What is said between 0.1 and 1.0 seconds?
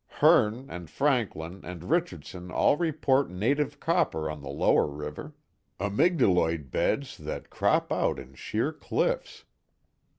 Hearne, and